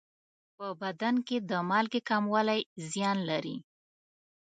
په 0.57 0.67
بدن 0.81 1.15
کې 1.27 1.37
د 1.49 1.51
مالګې 1.69 2.01
کموالی 2.09 2.59
زیان 2.91 3.17
لري. 3.29 3.57